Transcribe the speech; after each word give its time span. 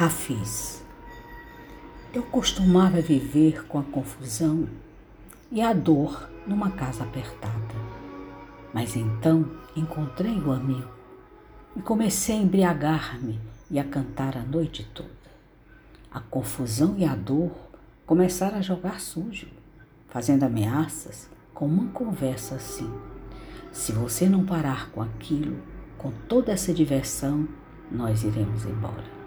Rafiz. 0.00 0.80
Eu 2.14 2.22
costumava 2.22 3.00
viver 3.00 3.66
com 3.66 3.80
a 3.80 3.82
confusão 3.82 4.68
e 5.50 5.60
a 5.60 5.72
dor 5.72 6.30
numa 6.46 6.70
casa 6.70 7.02
apertada. 7.02 7.74
Mas 8.72 8.94
então 8.94 9.50
encontrei 9.74 10.38
o 10.38 10.52
amigo 10.52 10.88
e 11.74 11.82
comecei 11.82 12.36
a 12.36 12.42
embriagar-me 12.42 13.40
e 13.68 13.76
a 13.76 13.82
cantar 13.82 14.36
a 14.36 14.42
noite 14.42 14.88
toda. 14.94 15.10
A 16.12 16.20
confusão 16.20 16.94
e 16.96 17.04
a 17.04 17.16
dor 17.16 17.50
começaram 18.06 18.58
a 18.58 18.62
jogar 18.62 19.00
sujo, 19.00 19.48
fazendo 20.06 20.44
ameaças 20.44 21.28
com 21.52 21.66
uma 21.66 21.90
conversa 21.90 22.54
assim. 22.54 22.88
Se 23.72 23.90
você 23.90 24.28
não 24.28 24.46
parar 24.46 24.92
com 24.92 25.02
aquilo, 25.02 25.60
com 25.96 26.12
toda 26.28 26.52
essa 26.52 26.72
diversão, 26.72 27.48
nós 27.90 28.22
iremos 28.22 28.64
embora. 28.64 29.18